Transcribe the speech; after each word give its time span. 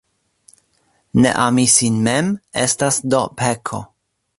Ne 1.19 1.35
ami 1.45 1.67
sin 1.75 2.01
mem, 2.09 2.33
estas 2.67 3.03
do 3.15 3.25
peko. 3.43 3.89